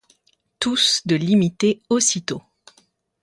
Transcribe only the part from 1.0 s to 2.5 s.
de l’imiter aussitôt.